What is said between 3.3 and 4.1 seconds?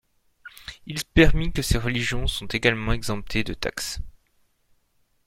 de taxes.